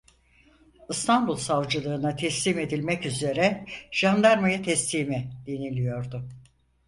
"İstanbul 0.89 1.35
savcılığına 1.35 2.15
teslim 2.15 2.59
edilmek 2.59 3.05
üzere 3.05 3.65
jandarmaya 3.91 4.61
teslimi" 4.61 5.29
deniliyordu. 5.47 6.29